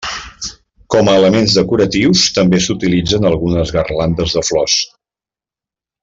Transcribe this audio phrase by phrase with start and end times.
[0.95, 4.79] Com a elements decoratius també s'utilitzen algunes garlandes de flors.